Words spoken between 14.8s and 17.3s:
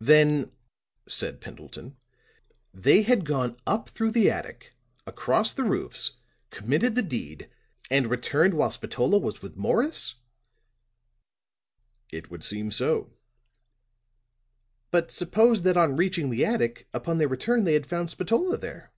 "But suppose that on reaching the attic, upon their